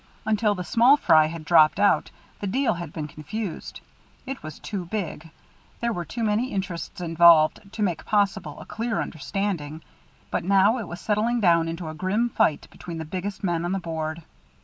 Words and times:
Until 0.25 0.55
the 0.55 0.63
small 0.63 0.97
fry 0.97 1.27
had 1.27 1.45
dropped 1.45 1.79
out 1.79 2.09
the 2.39 2.47
deal 2.47 2.73
had 2.73 2.91
been 2.91 3.07
confused; 3.07 3.81
it 4.25 4.41
was 4.41 4.57
too 4.57 4.85
big, 4.85 5.29
there 5.79 5.93
were 5.93 6.05
too 6.05 6.23
many 6.23 6.51
interests 6.51 7.01
involved, 7.01 7.61
to 7.73 7.83
make 7.83 8.03
possible 8.03 8.59
a 8.59 8.65
clear 8.65 8.99
understanding, 8.99 9.83
but 10.31 10.43
now 10.43 10.79
it 10.79 10.87
was 10.87 10.99
settling 10.99 11.39
down 11.39 11.67
into 11.67 11.87
a 11.87 11.93
grim 11.93 12.29
fight 12.29 12.67
between 12.71 12.97
the 12.97 13.05
biggest 13.05 13.43
men 13.43 13.63
on 13.63 13.73
the 13.73 13.79
Board. 13.79 14.23